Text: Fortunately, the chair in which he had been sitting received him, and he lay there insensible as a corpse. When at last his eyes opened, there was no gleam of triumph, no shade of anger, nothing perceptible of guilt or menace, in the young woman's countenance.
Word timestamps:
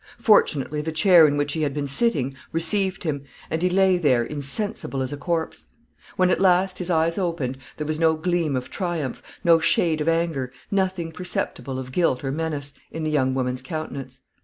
Fortunately, 0.17 0.81
the 0.81 0.91
chair 0.91 1.27
in 1.27 1.37
which 1.37 1.53
he 1.53 1.61
had 1.61 1.75
been 1.75 1.85
sitting 1.85 2.33
received 2.51 3.03
him, 3.03 3.23
and 3.51 3.61
he 3.61 3.69
lay 3.69 3.99
there 3.99 4.23
insensible 4.23 4.99
as 5.03 5.13
a 5.13 5.15
corpse. 5.15 5.65
When 6.15 6.31
at 6.31 6.41
last 6.41 6.79
his 6.79 6.89
eyes 6.89 7.19
opened, 7.19 7.59
there 7.77 7.85
was 7.85 7.99
no 7.99 8.15
gleam 8.15 8.55
of 8.55 8.71
triumph, 8.71 9.21
no 9.43 9.59
shade 9.59 10.01
of 10.01 10.09
anger, 10.09 10.51
nothing 10.71 11.11
perceptible 11.11 11.77
of 11.77 11.91
guilt 11.91 12.23
or 12.23 12.31
menace, 12.31 12.73
in 12.89 13.03
the 13.03 13.11
young 13.11 13.35
woman's 13.35 13.61
countenance. 13.61 14.21